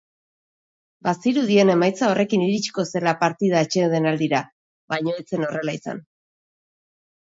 Bazirudien 1.07 1.73
emaitza 1.75 2.09
horrekin 2.15 2.47
iritsiko 2.47 2.87
zela 2.95 3.15
partida 3.23 3.63
atsedenaldira, 3.63 4.43
baina 4.97 5.19
ez 5.23 5.31
zen 5.33 5.51
horrela 5.51 5.81
izan. 5.83 6.07